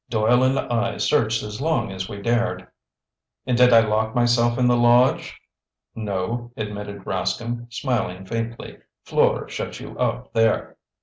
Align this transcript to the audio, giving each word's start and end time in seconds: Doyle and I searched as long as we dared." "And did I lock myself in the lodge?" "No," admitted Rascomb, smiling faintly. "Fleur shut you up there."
Doyle 0.09 0.41
and 0.41 0.57
I 0.57 0.97
searched 0.97 1.43
as 1.43 1.61
long 1.61 1.91
as 1.91 2.09
we 2.09 2.23
dared." 2.23 2.67
"And 3.45 3.55
did 3.55 3.71
I 3.71 3.81
lock 3.81 4.15
myself 4.15 4.57
in 4.57 4.65
the 4.67 4.75
lodge?" 4.75 5.39
"No," 5.93 6.51
admitted 6.57 7.05
Rascomb, 7.05 7.71
smiling 7.71 8.25
faintly. 8.25 8.79
"Fleur 9.05 9.47
shut 9.47 9.79
you 9.79 9.95
up 9.99 10.33
there." 10.33 10.75